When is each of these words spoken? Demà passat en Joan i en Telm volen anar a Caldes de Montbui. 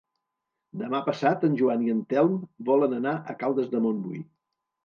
Demà 0.81 1.01
passat 1.09 1.45
en 1.49 1.59
Joan 1.59 1.83
i 1.89 1.93
en 1.97 2.01
Telm 2.13 2.39
volen 2.71 2.97
anar 3.03 3.15
a 3.19 3.37
Caldes 3.45 3.73
de 3.77 3.83
Montbui. 3.89 4.27